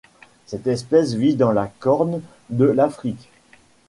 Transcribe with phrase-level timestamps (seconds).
[0.47, 3.29] Cette espèce vit dans la Corne de l'Afrique.